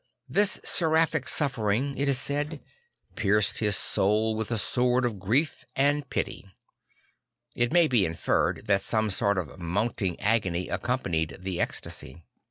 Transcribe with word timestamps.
This 0.27 0.59
seraphic 0.63 1.27
suffering, 1.27 1.95
it 1.95 2.07
is 2.07 2.17
said, 2.17 2.59
pierced 3.15 3.59
his 3.59 3.75
soul 3.77 4.35
with 4.35 4.49
a 4.49 4.57
sword 4.57 5.05
of 5.05 5.19
grief 5.19 5.63
and 5.75 6.09
pity; 6.09 6.49
it 7.55 7.71
may 7.71 7.87
be 7.87 8.03
inferred 8.03 8.65
that 8.65 8.81
some 8.81 9.11
sort 9.11 9.37
of 9.37 9.59
mounting 9.59 10.19
agony 10.19 10.69
accompanied 10.69 11.37
the 11.39 11.61
ecstasy. 11.61 12.23